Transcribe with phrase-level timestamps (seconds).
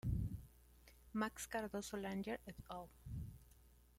[1.13, 2.89] Max Cardoso Langer "et al.